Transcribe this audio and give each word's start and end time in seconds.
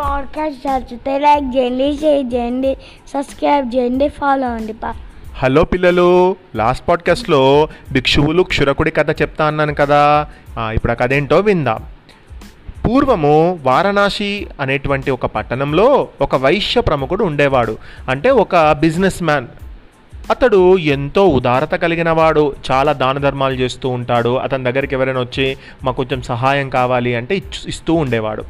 Podcast 0.00 0.66
నచ్చితే 0.66 1.18
like 1.18 1.56
చేయండి 1.56 1.98
share 2.00 2.34
చేయండి 2.34 2.74
సబ్స్క్రైబ్ 3.08 3.76
చేయండి 3.76 4.08
ఫాలో 4.08 4.46
అవ్వండి 4.46 4.72
పా. 4.72 4.94
హలో 5.34 5.64
పిల్లలు 5.64 6.36
లాస్ట్ 6.56 6.88
పాడ్కాస్ట్లో 6.88 7.68
భిక్షువులు 7.92 8.42
క్షురకుడి 8.42 8.90
కథ 8.90 9.22
చెప్తా 9.22 9.44
అన్నాను 9.46 9.74
కదా. 9.74 10.28
ఇప్పుడు 10.58 10.92
ఆ 10.92 10.94
కథ 10.94 11.12
ఏంటో 11.12 11.38
విందాం. 11.38 11.82
పూర్వము 12.86 13.58
వారణాసి 13.62 14.46
అనేటువంటి 14.60 15.10
ఒక 15.10 15.26
పట్టణంలో 15.26 16.08
ఒక 16.20 16.36
వైశ్య 16.36 16.80
ప్రముఖుడు 16.80 17.24
ఉండేవాడు. 17.24 17.78
అంటే 18.08 18.30
ఒక 18.30 18.72
బిజినెస్ 18.72 19.22
మ్యాన్ 19.22 19.46
అతడు 20.30 20.78
ఎంతో 20.78 21.28
ఉదారత 21.28 21.74
కలిగిన 21.74 22.10
వాడు 22.10 22.54
చాలా 22.70 22.92
దాన 22.92 23.18
ధర్మాలు 23.18 23.54
చేస్తూ 23.54 23.88
ఉంటాడు. 23.88 24.36
అతని 24.36 24.64
దగ్గరికి 24.64 24.94
ఎవరైనా 24.94 25.20
వచ్చి 25.20 25.56
మాకు 25.84 25.96
కొంచెం 25.96 26.22
సహాయం 26.22 26.70
కావాలి 26.70 27.14
అంటే 27.14 27.42
ఇస్తూ 27.66 27.94
ఉండేవాడు. 27.94 28.44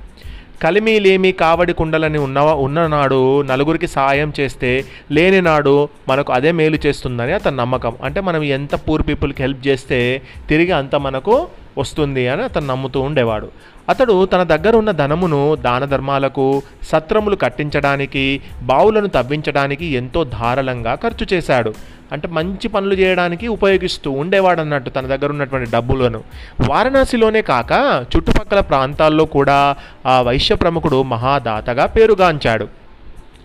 కలిమి 0.63 0.95
లేమి 1.01 1.31
కావడి 1.43 1.73
కుండలని 1.73 2.19
ఉన్న 2.19 2.39
ఉన్ననాడు 2.65 3.21
నలుగురికి 3.43 3.87
సాయం 3.87 4.33
చేస్తే 4.41 4.71
లేని 5.17 5.41
నాడు 5.41 5.75
మనకు 6.09 6.33
అదే 6.33 6.51
మేలు 6.53 6.79
చేస్తుందని 6.87 7.33
అతని 7.33 7.57
నమ్మకం. 7.57 7.95
అంటే 8.05 8.21
మనం 8.21 8.43
ఎంత 8.59 8.75
పూర్ 8.87 9.05
పీపుల్కి 9.09 9.43
హెల్ప్ 9.43 9.67
చేస్తే 9.69 10.01
తిరిగి 10.49 10.73
అంత 10.73 10.95
మనకు 11.07 11.37
వస్తుంది 11.79 12.29
అని 12.29 12.43
అతను 12.43 12.67
నమ్ముతూ 12.67 13.01
ఉండేవాడు. 13.01 13.49
అతడు 13.89 14.27
తన 14.33 14.43
దగ్గర 14.43 14.77
ఉన్న 14.77 14.91
ధనమును 14.91 15.57
దాన 15.67 15.85
ధర్మాలకు 15.85 16.45
సత్రములు 16.91 17.37
కట్టించడానికి 17.37 18.25
బావులను 18.63 19.09
తవ్వించడానికి 19.17 19.87
ఎంతో 20.01 20.25
ధారళంగా 20.25 20.95
ఖర్చు 20.95 21.27
చేశాడు. 21.33 21.73
అంటే 22.13 22.29
మంచి 22.29 22.69
పనులు 22.69 22.95
చేయడానికి 22.95 23.49
ఉపయోగిస్తూ 23.49 24.11
ఉండేవాడు 24.11 24.61
అన్నట్టు 24.61 24.91
తన 24.91 25.07
దగ్గర 25.07 25.31
ఉన్నటువంటి 25.31 25.71
డబ్బులను. 25.71 26.25
వారణాసిలోనే 26.69 27.43
కాక 27.43 28.05
చుట్టుపక్కల 28.17 28.61
ప్రాంతాల్లో 28.61 29.25
కూడా 29.25 29.77
ఆ 30.07 30.21
వైశ్య 30.21 30.55
ప్రముఖుడు 30.55 31.03
మహాదాతగా 31.03 31.87
పేరుగాంచాడు. 31.87 32.69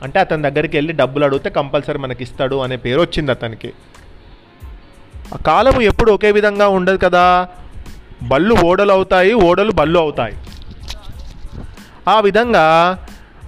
అంటే 0.04 0.20
అతని 0.20 0.44
దగ్గరికి 0.44 0.78
వెళ్ళి 0.78 0.94
డబ్బులు 0.94 1.26
అడిగితే 1.26 1.50
కంపల్సరీ 1.50 1.98
మనకి 1.98 2.24
ఇస్తాడు 2.24 2.56
అనే 2.56 2.76
పేరు 2.76 3.02
వచ్చింది 3.02 3.32
అతనికి. 3.32 3.74
ఆ 5.34 5.38
కాలము 5.38 5.82
ఎప్పుడు 5.82 6.12
ఒకే 6.12 6.32
విధంగా 6.32 6.68
ఉండదు 6.68 6.98
కదా. 6.98 7.48
బళ్ళు 8.24 8.56
ఓడలు 8.66 8.92
అవుతాయి 8.92 9.34
ఓడలు 9.34 9.72
బళ్ళు 9.72 10.00
అవుతాయి. 10.00 10.34
ఆ 12.10 12.20
విధంగా 12.20 12.98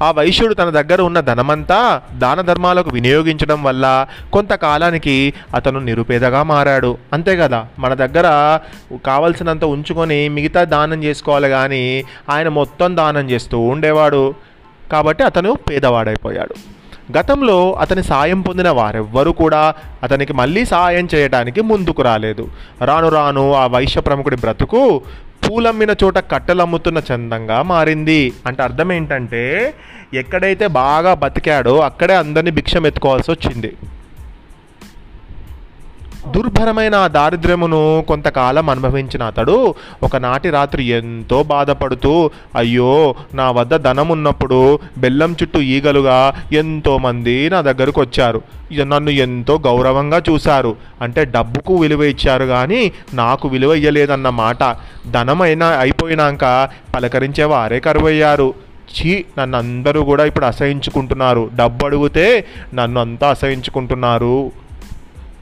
ఆ 0.02 0.12
వైశ్యుడు 0.12 0.54
తన 0.54 0.70
దగ్గర 0.70 1.02
ఉన్న 1.02 1.20
ధనమంతా 1.20 2.02
దాన 2.18 2.42
ధర్మాలకు 2.42 2.90
వినియోగించడం 2.90 3.64
వల్ల 3.64 4.08
కొంతకాలానికి 4.34 5.34
అతను 5.56 5.80
నిరుపేదగా 5.80 6.44
మారాడు. 6.44 6.98
అంతే 7.14 7.38
కదా? 7.38 7.68
మన 7.80 7.94
దగ్గర 7.94 8.60
కావలసినంత 9.06 9.66
ఉంచుకొని 9.66 10.30
మిగతా 10.30 10.64
దానం 10.64 11.04
చేసుకోవాలి 11.04 11.50
కానీ 11.50 12.04
ఆయన 12.30 12.48
మొత్తం 12.48 12.98
దానం 12.98 13.30
చేస్తూ 13.30 13.60
ఉండేవాడు. 13.60 14.34
కాబట్టి 14.92 15.24
అతను 15.24 15.58
పేదవాడైపోయాడు. 15.70 16.78
గతంలో 17.18 17.74
అతని 17.74 18.04
సాయం 18.04 18.42
పొందిన 18.42 18.70
వారెవ్వరూ 18.70 19.32
కూడా 19.32 19.74
అతనికి 20.04 20.34
మళ్ళీ 20.34 20.66
సహాయం 20.66 21.08
చేయడానికి 21.16 21.62
ముందుకు 21.62 22.02
రాలేదు. 22.02 22.50
రాను 22.82 23.10
రాను 23.10 23.54
ఆ 23.54 23.68
వైశ్య 23.68 24.02
ప్రముఖుడి 24.02 24.36
బ్రతుకు 24.36 25.02
పూలమ్మిన 25.50 25.96
చోట 26.04 26.18
కట్టెలు 26.18 26.62
అమ్ముతున్న 26.62 27.02
చందంగా 27.14 27.62
మారింది. 27.62 28.34
అంటే 28.48 28.64
అర్థం 28.64 28.92
ఏంటంటే 28.92 29.74
ఎక్కడైతే 30.14 30.68
బాగా 30.68 31.14
బతికాడో 31.14 31.80
అక్కడే 31.80 32.16
అందరినీ 32.16 32.52
భిక్షం 32.52 32.88
ఎత్తుకోవాల్సి 32.88 33.32
వచ్చింది. 33.32 33.74
దుర్భరమైన 36.36 36.96
ఆ 36.96 37.08
దారిద్ర్యమును 37.08 38.06
కొంతకాలం 38.08 38.70
అనుభవించిన 38.70 39.24
అతడు 39.24 39.76
ఒకనాటి 40.04 40.50
రాత్రి 40.50 40.84
ఎంతో 40.84 41.44
బాధపడుతూ 41.44 42.32
అయ్యో 42.56 43.16
నా 43.34 43.52
వద్ద 43.52 43.76
ధనం 43.76 44.10
ఉన్నప్పుడు 44.10 44.80
బెల్లం 44.98 45.36
చుట్టూ 45.42 45.60
ఈగలుగా 45.60 46.34
ఎంతోమంది 46.54 47.50
నా 47.50 47.62
దగ్గరకు 47.62 48.02
వచ్చారు. 48.02 48.42
నన్ను 48.84 49.10
ఎంతో 49.10 49.62
గౌరవంగా 49.66 50.22
చూశారు. 50.30 50.76
అంటే 51.02 51.26
డబ్బుకు 51.26 51.76
విలువ 51.76 52.04
ఇచ్చారు 52.04 52.46
కానీ 52.46 52.92
నాకు 53.14 53.48
విలువ 53.48 53.74
ఇయ్యలేదన్న 53.74 54.30
మాట. 54.30 54.76
ధనమైనా 55.12 55.68
అయిపోయినాక 55.68 56.70
పలకరించే 56.96 57.44
వారే 57.44 57.80
కరువయ్యారు. 57.80 58.54
చీ 58.88 59.26
నన్ను 59.40 59.58
అందరూ 59.58 60.04
కూడా 60.04 60.26
ఇప్పుడు 60.26 60.46
అసహించుకుంటున్నారు. 60.46 61.50
డబ్బు 61.56 61.86
అడిగితే 61.86 62.46
నన్ను 62.74 63.02
అంతా 63.02 63.30
అసహించుకుంటున్నారు. 63.30 64.52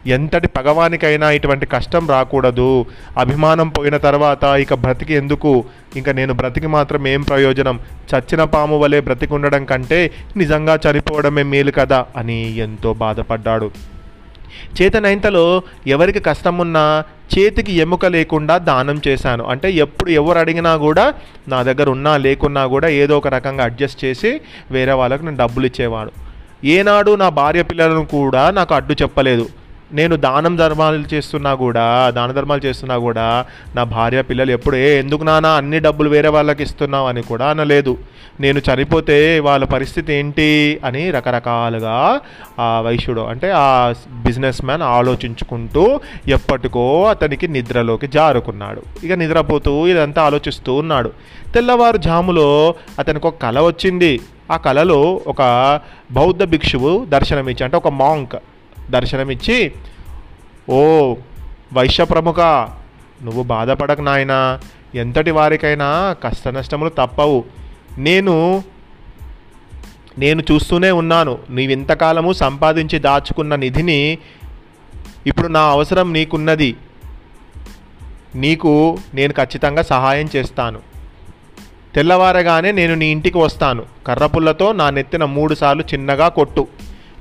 ఎంతటి 0.07 0.47
పగవానికైనా 0.47 1.31
ఇటువంటి 1.31 1.65
కష్టం 1.65 2.09
రాకూడదు. 2.09 2.85
అభిమానం 3.17 3.69
పోయిన 3.69 3.97
తర్వాత 3.97 4.43
ఇక 4.43 4.73
బ్రతికి 4.73 5.13
ఎందుకు? 5.13 5.63
ఇంకా 5.95 6.11
నేను 6.11 6.33
బ్రతికి 6.33 6.67
మాత్రం 6.67 7.07
ఏం 7.07 7.21
ప్రయోజనం? 7.21 7.79
చచ్చిన 8.11 8.43
పాము 8.43 8.77
వలె 8.77 8.99
బ్రతికి 8.99 9.33
ఉండడం 9.33 9.65
కంటే 9.65 10.11
నిజంగా 10.37 10.79
చనిపోవడమే 10.85 11.43
మేలు 11.43 11.71
కదా 11.71 12.05
అని 12.17 12.57
ఎంతో 12.57 12.93
బాధపడ్డాడు. 12.93 13.71
చేతనైంతలో 14.81 15.63
ఎవరికి 15.87 16.19
కష్టమున్నా 16.19 17.03
చేతికి 17.37 17.73
ఎముక 17.73 18.05
లేకుండా 18.05 18.57
దానం 18.57 19.01
చేశాను. 19.07 19.45
అంటే 19.45 19.71
ఎప్పుడు 19.71 20.09
ఎవరు 20.09 20.39
అడిగినా 20.39 20.77
కూడా 20.77 21.13
నా 21.47 21.63
దగ్గర 21.63 21.89
ఉన్నా 21.89 22.17
లేకున్నా 22.17 22.67
కూడా 22.67 22.87
ఏదో 22.87 23.17
ఒక 23.17 23.27
రకంగా 23.27 23.63
అడ్జస్ట్ 23.63 24.05
చేసి 24.05 24.41
వేరే 24.71 24.91
వాళ్ళకు 24.91 25.23
నేను 25.23 25.37
డబ్బులు 25.37 25.65
ఇచ్చేవాడు. 25.65 26.11
ఏనాడు 26.65 27.15
నా 27.15 27.29
భార్య 27.29 27.63
పిల్లలను 27.63 28.05
కూడా 28.05 28.51
నాకు 28.51 28.75
అడ్డు 28.75 28.93
చెప్పలేదు. 29.01 29.47
నేను 29.93 30.15
దానం 30.15 30.55
ధర్మాలు 30.55 31.03
చేస్తున్నా 31.13 31.53
కూడా 31.53 32.09
దాన 32.09 32.31
ధర్మాలు 32.31 32.61
చేస్తున్నా 32.65 32.97
కూడా 32.97 33.45
నా 33.75 33.83
భార్య 33.83 34.21
పిల్లలు 34.21 34.51
ఎప్పుడు 34.51 34.75
ఏ 34.75 34.99
ఎందుకు 34.99 35.23
నానా 35.23 35.49
అన్ని 35.49 35.79
డబ్బులు 35.79 36.09
వేరే 36.09 36.27
వాళ్ళకి 36.27 36.63
ఇస్తున్నావు? 36.63 37.07
అని 37.07 37.21
కూడా 37.21 37.49
అనలేదు. 37.49 37.97
నేను 38.39 38.59
చనిపోతే 38.59 39.39
వాళ్ళ 39.39 39.65
పరిస్థితి 39.65 40.13
ఏంటి? 40.13 40.79
అని 40.85 41.11
రకరకాలుగా 41.11 42.19
ఆ 42.59 42.81
వైశ్యుడు 42.81 43.21
అంటే 43.21 43.51
ఆ 43.55 43.93
బిజినెస్ 44.11 44.65
మ్యాన్ 44.65 44.81
ఆలోచించుకుంటూ 44.81 45.99
ఎప్పటికో 46.27 47.03
అతనికి 47.03 47.47
నిద్రలోకి 47.47 48.07
జారుకున్నాడు. 48.07 49.05
ఇక 49.05 49.13
నిద్రపోతూ 49.13 49.87
ఇదంతా 49.87 50.23
ఆలోచిస్తూ 50.23 50.73
ఉన్నాడు. 50.73 51.11
తెల్లవారు 51.55 51.97
జాములో 51.97 52.75
అతనికి 52.99 53.27
ఒక 53.27 53.35
కళ 53.41 53.59
వచ్చింది. 53.59 54.21
ఆ 54.51 54.57
కళలో 54.57 55.21
ఒక 55.27 55.79
బౌద్ధ 56.11 56.43
భిక్షువు 56.43 57.05
దర్శనమిచ్చి 57.05 57.63
అంటే 57.63 57.77
ఒక 57.77 57.87
మాంక్ 57.87 58.35
దర్శనమిచ్చి 58.89 59.71
ఓ 60.69 61.15
వైశ్య 61.73 62.05
ప్రముఖ 62.05 62.39
నువ్వు 63.23 63.43
బాధపడక 63.43 64.01
నాయనా. 64.01 64.59
ఎంతటి 64.95 65.31
వారికైనా 65.31 66.15
కష్ట 66.23 66.47
నష్టములు 66.47 66.89
తప్పవు. 66.89 67.45
నేను 67.97 68.63
నేను 70.17 70.43
చూస్తూనే 70.51 70.91
ఉన్నాను. 70.91 71.37
నీవింతకాలము 71.49 72.33
సంపాదించి 72.33 72.99
దాచుకున్న 72.99 73.55
నిధిని 73.55 74.17
ఇప్పుడు 75.27 75.47
నా 75.47 75.61
అవసరం 75.61 76.13
నీకున్నది. 76.13 76.75
నీకు 78.35 78.97
నేను 79.13 79.33
ఖచ్చితంగా 79.33 79.81
సహాయం 79.81 80.29
చేస్తాను. 80.35 80.79
తెల్లవారగానే 81.95 82.71
నేను 82.71 82.95
నీ 82.95 83.05
ఇంటికి 83.05 83.37
వస్తాను. 83.37 83.83
కర్రపుల్లతో 84.07 84.71
నా 84.71 84.89
నెత్తిన 84.89 85.25
మూడుసార్లు 85.25 85.83
చిన్నగా 85.93 86.27
కొట్టు. 86.27 86.67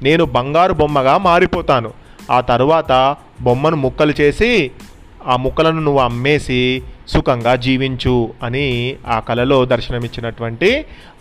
నేను 0.05 0.25
బంగారు 0.25 0.73
బొమ్మగా 0.73 1.19
మారిపోతాను. 1.19 1.91
ఆ 2.31 2.41
తరువాత 2.41 2.93
బొమ్మను 3.41 3.77
ముక్కలు 3.77 4.15
చేసి 4.21 4.51
ఆ 5.27 5.35
ముక్కలను 5.37 5.81
నువ్వు 5.81 6.01
అమ్మేసి 6.01 6.83
సుఖంగా 7.09 7.57
జీవించు 7.57 8.15
అని 8.43 8.97
ఆ 9.09 9.17
కలలో 9.21 9.59
దర్శనమిచ్చినటువంటి 9.65 10.71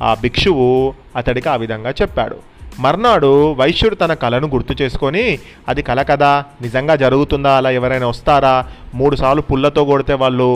ఆ 0.02 0.10
భిక్షువు 0.22 0.68
అతడికి 1.16 1.50
ఆ 1.50 1.56
విధంగా 1.56 1.92
చెప్పాడు. 2.02 2.38
మర్నాడు 2.80 3.52
వైశ్యుడు 3.54 3.96
తన 3.96 4.14
కళను 4.14 4.48
గుర్తు 4.48 4.74
చేసుకొని 4.82 5.40
అది 5.68 5.82
కళ 5.82 6.02
కదా 6.02 6.32
నిజంగా 6.62 6.96
జరుగుతుందా 6.96 7.52
అలా 7.58 7.70
ఎవరైనా 7.80 8.08
వస్తారా 8.08 8.56
మూడుసార్లు 8.96 9.42
పుల్లతో 9.42 9.86
కొడితే 9.86 10.14
వాళ్ళు 10.14 10.50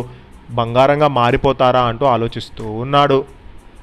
బంగారంగా 0.52 1.08
మారిపోతారా 1.20 1.82
అంటూ 1.82 2.06
ఆలోచిస్తూ 2.06 2.66
ఉన్నాడు. 2.84 3.18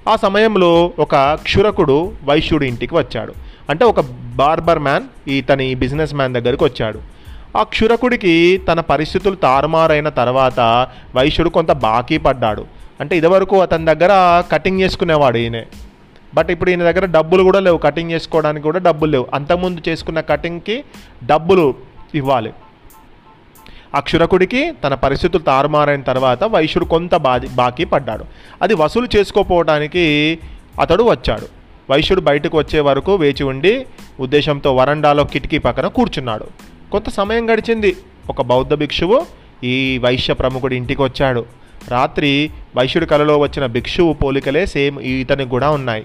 ఆ 0.09 0.15
సమయంలో 0.17 0.93
ఒక 0.99 1.17
క్షురకుడు 1.43 1.99
వైశ్యుడి 2.25 2.67
ఇంటికి 2.67 2.95
వచ్చాడు. 2.95 3.35
అంటే 3.71 3.85
ఒక 3.85 4.01
బార్బర్ 4.35 4.79
మ్యాన్ 4.79 5.31
ఇతని 5.31 5.75
బిజినెస్ 5.75 6.15
మ్యాన్ 6.15 6.35
దగ్గరికి 6.35 6.65
వచ్చాడు. 6.65 6.99
ఆ 7.57 7.63
క్షురకుడికి 7.63 8.61
తన 8.69 8.81
పరిస్థితులు 8.81 9.35
తారుమారైన 9.35 10.09
తర్వాత 10.09 10.61
వైశ్యుడు 11.15 11.49
కొంత 11.49 11.73
బాకీ 11.73 12.19
పడ్డాడు. 12.19 12.67
అంటే 13.01 13.17
ఇదివరకు 13.17 13.61
అతని 13.61 13.85
దగ్గర 13.85 14.43
కటింగ్ 14.53 14.81
చేసుకునేవాడు 14.81 15.39
ఈయన. 15.39 15.63
బట్ 16.35 16.51
ఇప్పుడు 16.51 16.71
ఈయన 16.71 16.83
దగ్గర 16.83 17.05
డబ్బులు 17.05 17.43
కూడా 17.43 17.61
లేవు. 17.61 17.79
కటింగ్ 17.79 18.11
చేసుకోవడానికి 18.11 18.63
కూడా 18.63 18.79
డబ్బులు 18.79 19.11
లేవు. 19.11 19.27
అంతకుముందు 19.35 19.81
చేసుకున్న 19.89 20.21
కటింగ్కి 20.21 20.85
డబ్బులు 21.25 21.75
ఇవ్వాలి. 22.15 22.53
అక్షురకుడికి 23.95 24.73
తన 24.85 24.95
పరిస్థితులు 24.95 25.43
తారుమారైన 25.43 26.01
తర్వాత 26.01 26.45
వైశ్యుడు 26.45 26.85
కొంత 26.85 27.17
బాకీ 27.55 27.85
పడ్డాడు. 27.85 28.25
అది 28.63 28.75
వసూలు 28.75 29.09
చేసుకోపోవడానికి 29.17 30.39
అతడు 30.81 31.03
వచ్చాడు. 31.03 31.64
వైశ్యుడు 31.91 32.21
బయటకు 32.21 32.59
వచ్చే 32.59 32.81
వరకు 32.81 33.15
వేచి 33.15 33.45
ఉండి 33.45 33.87
ఉద్దేశంతో 34.21 34.77
వరండాలో 34.77 35.25
కిటికీ 35.25 35.59
పక్కన 35.59 35.87
కూర్చున్నాడు. 35.87 36.45
కొంత 36.93 37.09
సమయం 37.09 37.51
గడిచింది. 37.51 37.97
ఒక 38.29 38.43
బౌద్ధ 38.43 38.75
భిక్షువు 38.75 39.27
ఈ 39.65 39.99
వైశ్య 39.99 40.35
ప్రముఖుడి 40.35 40.77
ఇంటికి 40.77 41.03
వచ్చాడు. 41.03 41.45
రాత్రి 41.89 42.51
వైశ్యుడి 42.77 43.07
కలలో 43.07 43.39
వచ్చిన 43.39 43.67
భిక్షువు 43.67 44.13
పోలికలే 44.13 44.67
సేమ్ 44.67 45.01
ఇతనికి 45.01 45.51
కూడా 45.51 45.71
ఉన్నాయి. 45.71 46.05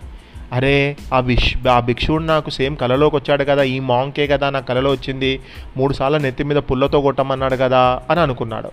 అరే 0.54 0.98
ఆ 1.14 1.20
విష్ 1.20 1.68
ఆ 1.68 1.80
భిక్షువుడు 1.80 2.24
నాకు 2.24 2.50
సేమ్ 2.50 2.78
కలలోకి 2.78 3.16
వచ్చాడు 3.16 3.44
కదా 3.44 3.64
ఈ 3.64 3.80
మాంకే 3.80 4.28
కదా 4.28 4.50
నా 4.50 4.60
కలలో 4.60 4.92
వచ్చింది 4.92 5.40
మూడుసార్లు 5.78 6.18
నెత్తి 6.18 6.44
మీద 6.44 6.58
పుల్లతో 6.58 7.02
కొట్టమన్నాడు 7.02 7.56
కదా 7.56 8.02
అని 8.10 8.20
అనుకున్నాడు. 8.20 8.72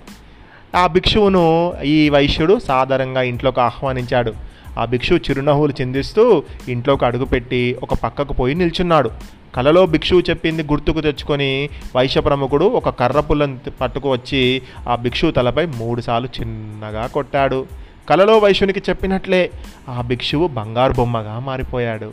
ఆ 0.76 0.86
భిక్షువును 0.86 1.74
ఈ 1.84 2.10
వైశ్యుడు 2.10 2.58
సాధారణంగా 2.58 3.22
ఇంట్లోకి 3.22 3.60
ఆహ్వానించాడు. 3.60 4.34
ఆ 4.78 4.84
భిక్షువు 4.84 5.18
చిరునవ్వులు 5.18 5.72
చిందిస్తూ 5.80 6.42
ఇంట్లోకి 6.68 7.04
అడుగుపెట్టి 7.04 7.78
ఒక 7.82 7.94
పక్కకు 7.94 8.32
పోయి 8.32 8.54
నిల్చున్నాడు. 8.54 9.10
కలలో 9.54 9.86
భిక్షువు 9.86 10.20
చెప్పింది 10.20 10.62
గుర్తుకు 10.62 11.00
తెచ్చుకొని 11.00 11.68
వైశ్య 11.96 12.20
ప్రముఖుడు 12.20 12.64
ఒక 12.64 12.88
కర్ర 12.88 13.20
పుల్లను 13.20 13.58
పట్టుకు 13.80 14.10
వచ్చి 14.10 14.62
ఆ 14.88 14.94
భిక్షువు 14.94 15.30
తలపై 15.30 15.66
మూడుసార్లు 15.66 16.28
చిన్నగా 16.40 17.06
కొట్టాడు. 17.06 17.66
కలలో 18.08 18.38
వైశ్యునికి 18.38 18.82
చెప్పినట్లే 18.88 19.50
ఆ 19.88 20.00
భిక్షువు 20.00 20.46
బంగారు 20.46 20.92
బొమ్మగా 20.92 21.38
మారిపోయాడు. 21.38 22.12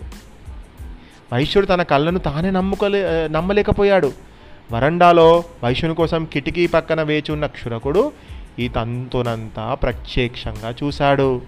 వైశ్యుడు 1.33 1.65
తన 1.65 1.81
కళ్ళను 1.81 2.19
తానే 2.19 2.51
నమ్ముకోలే 2.51 3.27
నమ్మలేకపోయాడు. 3.31 4.11
వరండాలో 4.71 5.43
వైశ్యుని 5.63 5.95
కోసం 5.95 6.25
కిటికీ 6.25 6.67
పక్కన 6.67 7.01
వేచి 7.01 7.31
ఉన్న 7.31 7.45
క్షురకుడు 7.45 8.11
ఈ 8.59 8.67
తంతునంతా 8.67 9.73
ప్రత్యక్షంగా 9.73 10.73
చూశాడు. 10.83 11.41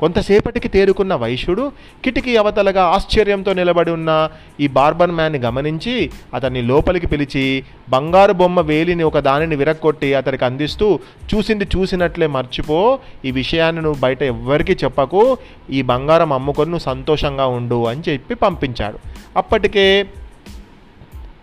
కొంతసేపటికి 0.00 0.68
తేరుకున్న 0.68 1.14
వైశ్యుడు 1.14 1.72
కిటికీ 2.04 2.36
అవతలగా 2.36 2.84
ఆశ్చర్యంతో 2.84 3.52
నిలబడి 3.52 3.90
ఉన్న 3.90 4.28
ఈ 4.60 4.66
బార్బర్ 4.66 5.10
మ్యాన్ని 5.10 5.38
గమనించి 5.38 6.10
అతన్ని 6.34 6.62
లోపలికి 6.62 7.06
పిలిచి 7.06 7.64
బంగారు 7.90 8.32
బొమ్మ 8.32 8.60
వేలిని 8.60 9.02
ఒక 9.02 9.18
దానిని 9.18 9.56
విరక్కొట్టి 9.56 10.14
అతనికి 10.14 10.44
అందిస్తూ 10.44 10.98
చూసింది 11.34 11.64
చూసినట్లే 11.64 12.26
మర్చిపో 12.26 12.98
ఈ 13.24 13.30
విషయాన్ని 13.30 13.82
నువ్వు 13.82 14.00
బయట 14.00 14.22
ఎవ్వరికీ 14.22 14.76
చెప్పకు 14.84 15.38
ఈ 15.70 15.82
బంగారం 15.82 16.32
అమ్ముకొని 16.32 16.70
నువ్వు 16.70 16.84
సంతోషంగా 16.84 17.46
ఉండు 17.46 17.86
అని 17.86 18.02
చెప్పి 18.08 18.34
పంపించాడు. 18.34 18.98
అప్పటికే 19.36 20.06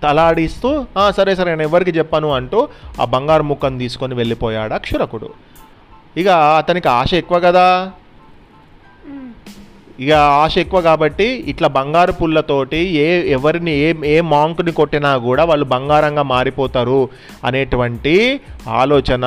తలాడిస్తూ 0.03 0.85
సరే 1.09 1.35
సరే 1.35 1.49
నేను 1.49 1.61
ఎవరికి 1.61 1.91
చెప్పాను 1.91 2.31
అంటూ 2.31 2.67
ఆ 3.01 3.05
బంగారు 3.05 3.43
ముక్కను 3.43 3.79
తీసుకొని 3.79 4.13
వెళ్ళిపోయాడు 4.13 4.73
అక్షురకుడు. 4.73 5.29
ఇక 6.17 6.27
అతనికి 6.27 6.87
ఆశ 6.87 7.13
ఎక్కువ 7.13 7.39
కదా. 7.39 7.91
ఇక 9.99 10.11
ఆశ 10.11 10.57
ఎక్కువ 10.57 10.81
కాబట్టి 10.81 11.23
ఇట్లా 11.23 11.67
బంగారు 11.67 12.11
పుల్లతోటి 12.11 12.77
ఏ 12.77 13.31
ఎవరిని 13.31 13.71
ఏ 13.71 13.93
ఏ 14.05 14.21
మాంకుని 14.21 14.71
కొట్టినా 14.71 15.17
కూడా 15.17 15.43
వాళ్ళు 15.43 15.65
బంగారంగా 15.65 16.23
మారిపోతారు 16.23 17.09
అనేటువంటి 17.43 18.39
ఆలోచన 18.67 19.25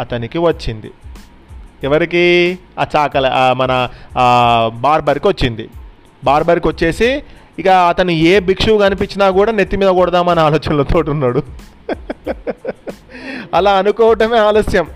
అతనికి 0.00 0.38
వచ్చింది. 0.38 0.90
ఎవరికి? 1.84 2.58
ఆ 2.78 2.86
చాకల 2.96 3.30
మన 3.56 3.88
బార్బర్కి 4.68 5.28
వచ్చింది. 5.28 5.68
బార్బర్కి 6.24 6.68
వచ్చేసి 6.68 7.22
ఇక 7.58 7.68
అతను 7.68 8.10
ఏ 8.10 8.40
భిక్షువు 8.40 8.78
కనిపించినా 8.78 9.30
కూడా 9.30 9.52
నెత్తి 9.52 9.76
మీద 9.76 9.88
కొడదామనే 9.88 10.40
ఆలోచనలతో 10.40 11.04
ఉన్నాడు. 11.08 11.42
అలా 13.54 13.72
అనుకోవటమే 13.72 14.38
ఆలస్యం. 14.38 14.86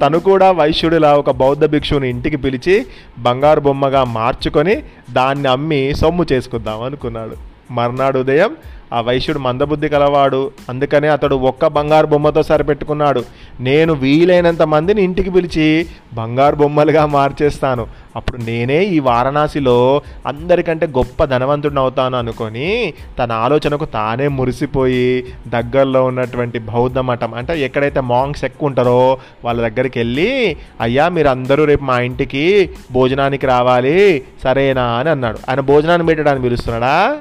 తను 0.00 0.18
కూడా 0.18 0.50
వైశ్యుడిలా 0.50 1.16
ఒక 1.16 1.30
బౌద్ధ 1.30 1.64
భిక్షువుని 1.64 2.10
ఇంటికి 2.10 2.36
పిలిచి 2.36 2.86
బంగారు 3.18 3.60
బొమ్మగా 3.60 4.04
మార్చుకొని 4.04 4.82
దాన్ని 5.10 5.48
అమ్మి 5.48 5.94
సొమ్ము 5.94 6.26
చేసుకుందాం 6.32 6.82
అనుకున్నాడు. 6.82 7.36
మర్నాడు 7.72 8.18
ఉదయం 8.18 8.56
ఆ 8.92 9.00
వైశ్యుడు 9.00 9.38
మందబుద్ధి 9.38 9.88
కలవాడు. 9.88 10.50
అందుకనే 10.68 11.08
అతడు 11.08 11.34
ఒక్క 11.34 11.66
బంగారు 11.66 12.06
బొమ్మతో 12.06 12.42
సరిపెట్టుకున్నాడు. 12.42 13.24
నేను 13.60 13.92
వీలైనంత 13.92 14.62
మందిని 14.62 15.02
ఇంటికి 15.02 15.30
పిలిచి 15.30 15.86
బంగారు 16.14 16.56
బొమ్మలుగా 16.56 17.06
మార్చేస్తాను. 17.06 17.86
అప్పుడు 18.16 18.36
నేనే 18.42 18.84
ఈ 18.84 18.98
వారణాసిలో 18.98 20.02
అందరికంటే 20.26 20.86
గొప్ప 20.86 21.24
ధనవంతుడిని 21.24 21.80
అవుతాను 21.80 22.18
అనుకొని 22.18 22.94
తన 23.18 23.32
ఆలోచనకు 23.32 23.84
తానే 23.84 24.28
మురిసిపోయి 24.28 25.24
దగ్గరలో 25.48 26.04
ఉన్నటువంటి 26.04 26.58
బౌద్ధ 26.58 26.98
మఠం 26.98 27.34
అంటే 27.34 27.60
ఎక్కడైతే 27.60 28.00
మాంగ్స్ 28.00 28.44
ఎక్కువ 28.44 28.68
ఉంటారో 28.68 29.18
వాళ్ళ 29.44 29.68
దగ్గరికి 29.68 29.98
వెళ్ళి 29.98 30.56
అయ్యా 30.80 31.08
మీరు 31.08 31.28
అందరూ 31.28 31.64
రేపు 31.64 31.84
మా 31.84 31.98
ఇంటికి 32.00 32.70
భోజనానికి 32.92 33.46
రావాలి 33.46 34.24
సరేనా? 34.44 34.84
అని 34.84 35.08
అన్నాడు. 35.08 35.38
ఆయన 35.48 35.60
భోజనాన్ని 35.60 36.06
పెట్టడానికి 36.06 36.42
పిలుస్తున్నాడా? 36.42 37.16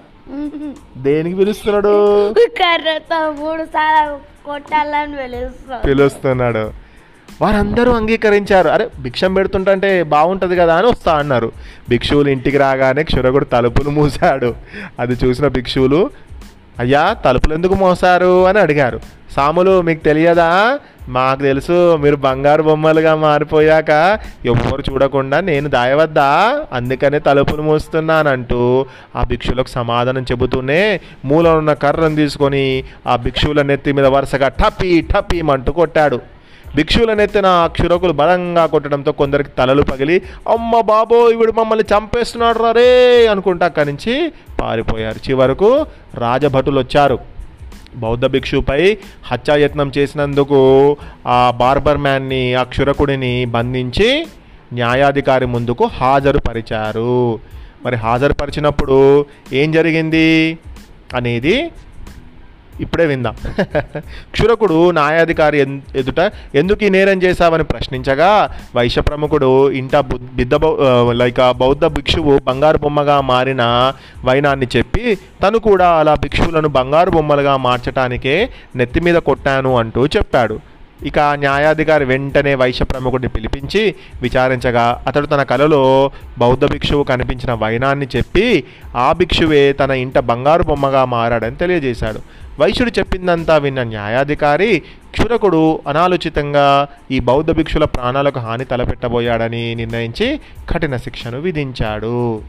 దేనికి 0.98 1.36
పిలుస్తున్నాడు. 1.36 1.96
పిలుస్తున్నాడు. 5.78 6.81
వారందరూ 7.42 7.92
అంగీకరించారు. 7.92 8.69
అరే 8.69 8.88
భిక్షం 9.01 9.33
పెడుతుంటే 9.33 10.04
బాగుంటుంది 10.04 10.56
కదా 10.56 10.75
అని 10.75 10.88
వస్తా 10.88 11.13
అన్నారు. 11.13 11.51
భిక్షువులు 11.89 12.30
ఇంటికి 12.30 12.57
రాగానే 12.57 13.04
క్షురకుడు 13.04 13.45
తలుపులు 13.45 13.89
మూసాడు 13.89 14.56
అది 15.00 15.18
చూసిన 15.25 15.48
భిక్షువులు 15.48 16.10
అయ్యా 16.80 17.13
తలుపులు 17.13 17.54
ఎందుకు 17.54 17.74
మోసారు 17.74 18.48
అని 18.48 18.60
అడిగారు. 18.60 19.00
సాములు 19.31 19.81
మీకు 19.81 20.04
తెలియదా? 20.04 20.80
మాకు 21.10 21.42
తెలుసు 21.42 21.95
మీరు 21.95 22.16
బంగారు 22.16 22.63
బొమ్మలుగా 22.63 23.16
మారిపోయాక 23.16 24.19
ఎవ్వరు 24.45 24.84
చూడకుండా 24.92 25.39
నేను 25.39 25.69
దాయవద్దా? 25.69 26.60
అందుకనే 26.74 27.19
తలుపులు 27.19 27.62
మూస్తున్నానంటూ 27.62 28.86
ఆ 29.16 29.24
భిక్షులకు 29.24 29.68
సమాధానం 29.68 30.22
చెబుతూనే 30.22 31.00
మూల 31.25 31.48
ఉన్న 31.48 31.74
కర్రను 31.74 32.16
తీసుకొని 32.16 32.84
ఆ 33.07 33.16
భిక్షువుల 33.16 33.62
నెత్తి 33.62 33.92
మీద 33.92 34.06
వరుసగా 34.06 34.48
టపీ 34.48 35.01
టపీ 35.01 35.42
మంటు 35.42 35.72
కొట్టాడు. 35.72 36.19
భిక్షువుల 36.76 37.14
నెత్తిన 37.14 37.46
ఆ 37.46 37.68
క్షురకులు 37.68 38.14
బలంగా 38.14 38.66
కొట్టడంతో 38.66 39.12
కొందరికి 39.12 39.50
తలలు 39.50 39.82
పగిలి 39.82 40.22
అమ్మ 40.48 40.82
బాబో 40.82 41.30
ఇవిడు 41.30 41.52
మమ్మల్ని 41.52 41.86
చంపేస్తున్నాడు 41.94 42.72
రే 42.72 43.28
అనుకుంటా 43.28 43.66
అక్కడి 43.66 43.90
నుంచి 43.90 44.32
పారిపోయారు. 44.62 45.20
చివరకు 45.30 45.86
రాజభటులు 46.16 46.80
వచ్చారు 46.80 47.20
బౌద్ధ 47.96 48.26
భిక్షుపై 48.26 48.98
హత్యాయత్నం 49.26 49.92
చేసినందుకు 49.98 50.98
ఆ 51.28 51.54
బార్బర్ 51.58 51.98
మ్యాన్ని 51.98 52.54
ఆ 52.54 52.64
క్షురకుడిని 52.64 53.46
బంధించి 53.46 54.28
న్యాయాధికారి 54.74 55.46
ముందుకు 55.46 55.86
హాజరుపరిచారు. 55.86 57.40
మరి 57.86 57.96
హాజరుపరిచినప్పుడు 57.96 59.26
ఏం 59.54 59.72
జరిగింది 59.72 60.58
అనేది 61.14 61.72
ఇప్పుడే 62.80 63.06
విందాం. 63.06 63.36
క్షురకుడు 64.34 64.92
న్యాయాధికారి 64.92 65.58
ఎన్- 65.60 65.82
ఎదుట 65.96 66.20
ఎందుకు 66.56 66.84
ఈ 66.84 66.90
నేరం 66.90 67.22
చేశావని 67.22 67.64
ప్రశ్నించగా 67.64 68.30
వైశ్య 68.75 69.01
ప్రముఖుడు 69.01 69.50
ఇంట 69.74 69.96
బిద్ద 70.36 70.54
లైక్ 71.13 71.42
బౌద్ధ 71.58 71.86
భిక్షువు 71.96 72.40
బంగారు 72.44 72.78
బొమ్మగా 72.78 73.22
మారిన 73.30 73.63
వైనాన్ని 74.25 74.68
చెప్పి 74.75 75.06
తను 75.44 75.60
కూడా 75.62 75.90
అలా 76.00 76.16
భిక్షువులను 76.24 76.68
బంగారు 76.72 77.12
బొమ్మలుగా 77.12 77.58
మార్చటానికే 77.62 78.36
నెత్తి 78.75 79.00
మీద 79.01 79.18
కొట్టాను 79.22 79.78
అంటూ 79.78 80.08
చెప్పాడు. 80.16 80.58
ఇక 81.03 81.20
న్యాయాధికారి 81.20 82.05
వెంటనే 82.05 82.55
వైశ్య 82.55 82.86
ప్రముఖుడిని 82.86 83.29
పిలిపించి 83.29 83.96
విచారించగా 84.22 85.03
అతడు 85.08 85.25
తన 85.25 85.43
కలలో 85.43 86.12
బౌద్ధ 86.38 86.65
భిక్షువు 86.65 87.03
కనిపించిన 87.03 87.53
వైనాన్ని 87.53 88.08
చెప్పి 88.15 88.63
ఆ 88.96 89.12
భిక్షువే 89.12 89.74
తన 89.74 89.91
ఇంట 89.91 90.20
బంగారు 90.20 90.63
బొమ్మగా 90.63 91.05
మారాడని 91.05 91.55
తెలియజేశాడు. 91.55 92.20
వైశ్యుడు 92.60 92.91
చెప్పిందంతా 93.00 93.58
విన్న 93.58 93.84
న్యాయాధికారి 93.84 94.81
క్షురకుడు 95.12 95.79
అనాలోచితంగా 95.88 96.88
ఈ 97.12 97.20
బౌద్ధ 97.20 97.51
భిక్షుల 97.51 97.86
ప్రాణాలకు 97.86 98.39
హాని 98.39 98.65
తలపెట్టబోయాడని 98.65 99.75
నిర్ణయించి 99.75 100.39
కఠిన 100.70 100.98
శిక్షను 100.98 101.39
విధించాడు. 101.39 102.41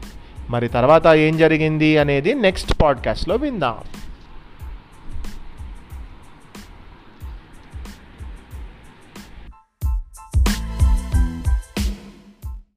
మరి 0.49 0.67
తర్వాత 0.67 1.07
ఏం 1.07 1.37
జరిగింది 1.37 1.97
అనేది 1.97 2.33
నెక్స్ట్ 2.33 2.81
పాడ్కాస్ట్లో 2.81 3.35
విందాం. 3.35 3.75